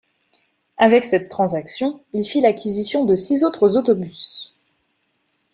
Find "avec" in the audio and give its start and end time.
0.77-1.05